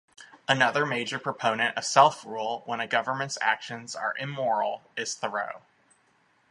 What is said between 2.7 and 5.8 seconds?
a government's actions are immoral is Thoreau.